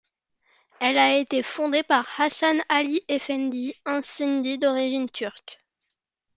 Elle 0.79 0.97
a 0.97 1.15
été 1.15 1.43
fondée 1.43 1.83
par 1.83 2.07
Hassan 2.19 2.63
Ali 2.69 3.03
Effendi, 3.07 3.75
un 3.85 4.01
Sindi 4.01 4.57
d'origine 4.57 5.07
turque. 5.07 5.59